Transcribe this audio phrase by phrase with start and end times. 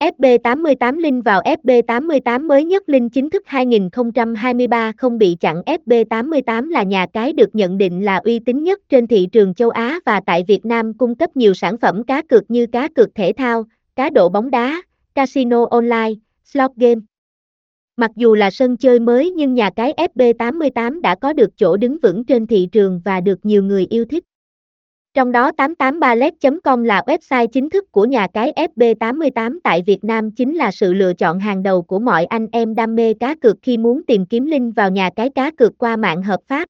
[0.00, 6.82] FB88 link vào FB88 mới nhất link chính thức 2023 không bị chặn FB88 là
[6.82, 10.20] nhà cái được nhận định là uy tín nhất trên thị trường châu Á và
[10.26, 13.64] tại Việt Nam cung cấp nhiều sản phẩm cá cược như cá cược thể thao,
[13.96, 14.82] cá độ bóng đá,
[15.14, 16.12] casino online,
[16.44, 17.00] slot game.
[17.96, 21.98] Mặc dù là sân chơi mới nhưng nhà cái FB88 đã có được chỗ đứng
[22.02, 24.24] vững trên thị trường và được nhiều người yêu thích.
[25.16, 30.54] Trong đó 883let.com là website chính thức của nhà cái FB88 tại Việt Nam chính
[30.54, 33.78] là sự lựa chọn hàng đầu của mọi anh em đam mê cá cược khi
[33.78, 36.68] muốn tìm kiếm link vào nhà cái cá cược qua mạng hợp pháp.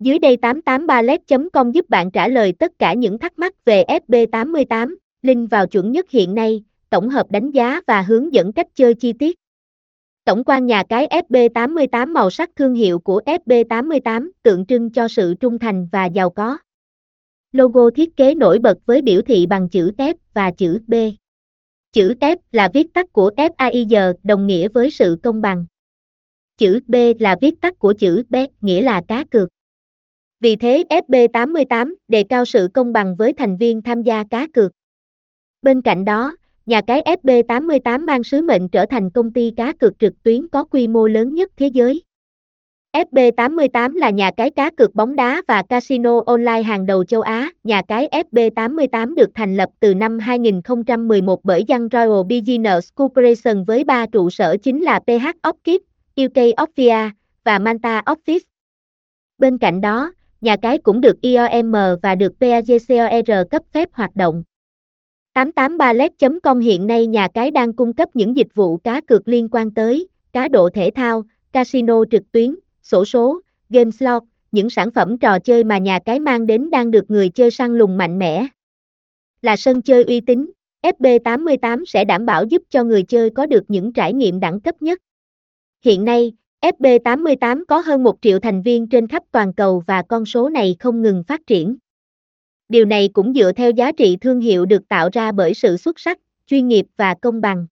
[0.00, 5.50] Dưới đây 883let.com giúp bạn trả lời tất cả những thắc mắc về FB88, link
[5.50, 9.12] vào chuẩn nhất hiện nay, tổng hợp đánh giá và hướng dẫn cách chơi chi
[9.12, 9.36] tiết.
[10.24, 15.34] Tổng quan nhà cái FB88 màu sắc thương hiệu của FB88 tượng trưng cho sự
[15.40, 16.58] trung thành và giàu có.
[17.52, 20.94] Logo thiết kế nổi bật với biểu thị bằng chữ F và chữ B.
[21.92, 25.66] Chữ F là viết tắt của FAIZ đồng nghĩa với sự công bằng.
[26.58, 29.48] Chữ B là viết tắt của chữ B nghĩa là cá cược.
[30.40, 34.72] Vì thế FB88 đề cao sự công bằng với thành viên tham gia cá cược.
[35.62, 39.98] Bên cạnh đó, nhà cái FB88 mang sứ mệnh trở thành công ty cá cược
[39.98, 42.02] trực tuyến có quy mô lớn nhất thế giới.
[42.98, 47.50] FB88 là nhà cái cá cược bóng đá và casino online hàng đầu châu Á.
[47.64, 53.84] Nhà cái FB88 được thành lập từ năm 2011 bởi Young Royal Business Corporation với
[53.84, 55.78] ba trụ sở chính là PH Office,
[56.16, 57.10] UK Office
[57.44, 58.40] và Manta Office.
[59.38, 64.42] Bên cạnh đó, nhà cái cũng được IOM và được PAGCOR cấp phép hoạt động.
[65.34, 69.70] 883let.com hiện nay nhà cái đang cung cấp những dịch vụ cá cược liên quan
[69.70, 72.54] tới cá độ thể thao, casino trực tuyến,
[72.90, 74.22] sổ số, game slot,
[74.52, 77.78] những sản phẩm trò chơi mà nhà cái mang đến đang được người chơi săn
[77.78, 78.46] lùng mạnh mẽ.
[79.42, 80.50] Là sân chơi uy tín,
[80.82, 84.82] FB88 sẽ đảm bảo giúp cho người chơi có được những trải nghiệm đẳng cấp
[84.82, 84.98] nhất.
[85.84, 90.26] Hiện nay, FB88 có hơn 1 triệu thành viên trên khắp toàn cầu và con
[90.26, 91.76] số này không ngừng phát triển.
[92.68, 96.00] Điều này cũng dựa theo giá trị thương hiệu được tạo ra bởi sự xuất
[96.00, 97.66] sắc, chuyên nghiệp và công bằng.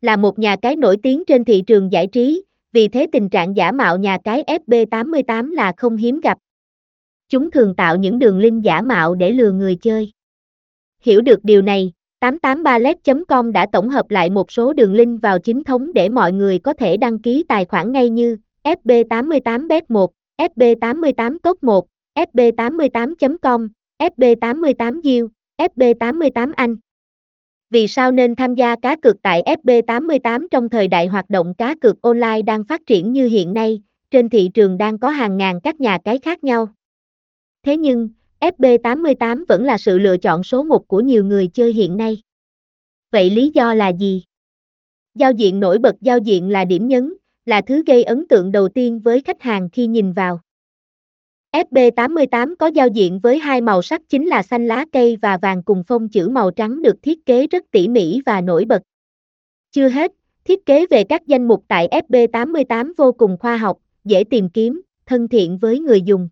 [0.00, 3.56] Là một nhà cái nổi tiếng trên thị trường giải trí, vì thế tình trạng
[3.56, 6.38] giả mạo nhà cái FB88 là không hiếm gặp.
[7.28, 10.12] Chúng thường tạo những đường link giả mạo để lừa người chơi.
[11.02, 15.64] Hiểu được điều này, 883let.com đã tổng hợp lại một số đường link vào chính
[15.64, 21.82] thống để mọi người có thể đăng ký tài khoản ngay như fb88bet1, fb88top1,
[22.14, 23.68] fb88.com,
[23.98, 25.28] fb88 u
[25.58, 26.76] fb88 anh.
[27.72, 31.74] Vì sao nên tham gia cá cược tại FB88 trong thời đại hoạt động cá
[31.80, 35.60] cược online đang phát triển như hiện nay, trên thị trường đang có hàng ngàn
[35.60, 36.68] các nhà cái khác nhau.
[37.62, 38.08] Thế nhưng,
[38.40, 42.18] FB88 vẫn là sự lựa chọn số một của nhiều người chơi hiện nay.
[43.12, 44.22] Vậy lý do là gì?
[45.14, 47.14] Giao diện nổi bật giao diện là điểm nhấn,
[47.46, 50.40] là thứ gây ấn tượng đầu tiên với khách hàng khi nhìn vào.
[51.52, 55.62] FB88 có giao diện với hai màu sắc chính là xanh lá cây và vàng
[55.62, 58.82] cùng phông chữ màu trắng được thiết kế rất tỉ mỉ và nổi bật.
[59.70, 60.12] Chưa hết,
[60.44, 64.82] thiết kế về các danh mục tại FB88 vô cùng khoa học, dễ tìm kiếm,
[65.06, 66.28] thân thiện với người dùng.